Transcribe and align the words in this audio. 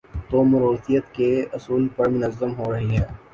تو 0.29 0.43
موروثیت 0.43 1.13
کے 1.13 1.29
اصول 1.53 1.87
پر 1.95 2.09
منظم 2.09 2.55
ہو 2.55 2.71
رہی 2.73 2.95
ہیں۔ 2.97 3.05